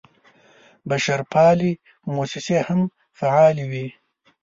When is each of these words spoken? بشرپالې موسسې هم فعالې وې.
بشرپالې 0.89 1.71
موسسې 2.15 2.57
هم 2.67 2.81
فعالې 3.19 3.65
وې. 3.71 3.87